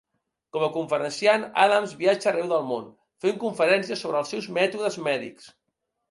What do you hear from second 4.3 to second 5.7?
seus mètodes mèdics.